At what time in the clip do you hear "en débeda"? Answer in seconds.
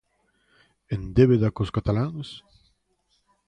0.95-1.49